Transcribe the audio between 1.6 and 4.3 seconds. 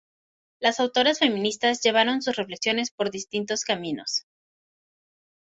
llevaron sus reflexiones por distintos caminos.